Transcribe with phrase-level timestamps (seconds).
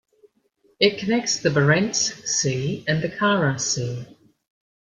[0.79, 4.03] It connects the Barents Sea and the Kara Sea.